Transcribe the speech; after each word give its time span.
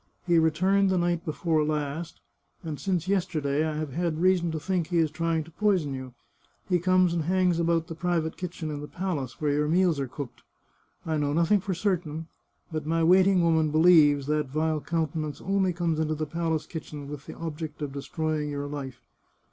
He 0.25 0.39
returned 0.39 0.89
the 0.89 0.97
night 0.97 1.23
before 1.25 1.63
last, 1.63 2.21
and 2.63 2.79
since 2.79 3.07
yesterday 3.07 3.63
I 3.63 3.77
have 3.77 3.93
had 3.93 4.17
reason 4.19 4.49
to 4.49 4.59
think 4.59 4.87
he 4.87 4.97
is 4.97 5.11
try 5.11 5.35
ing 5.37 5.43
to 5.43 5.51
poison 5.51 5.93
you. 5.93 6.15
He 6.67 6.79
comes 6.79 7.13
and 7.13 7.25
hangs 7.25 7.59
about 7.59 7.85
the 7.85 7.93
private 7.93 8.35
kitchen 8.35 8.71
in 8.71 8.81
the 8.81 8.87
palace, 8.87 9.39
where 9.39 9.51
your 9.51 9.67
meals 9.67 9.99
are 9.99 10.07
cooked. 10.07 10.41
I 11.05 11.17
know 11.17 11.33
nothing 11.33 11.59
for 11.59 11.75
certain, 11.75 12.25
but 12.71 12.87
my 12.87 13.03
waiting 13.03 13.43
woman 13.43 13.69
believes 13.69 14.25
that 14.25 14.47
vile 14.47 14.81
countenance 14.81 15.39
only 15.39 15.71
comes 15.71 15.99
into 15.99 16.15
the 16.15 16.25
palace 16.25 16.65
kitchens 16.65 17.07
with 17.11 17.27
the 17.27 17.35
object 17.37 17.83
of 17.83 17.93
destroying 17.93 18.49
your 18.49 18.65
life. 18.65 19.01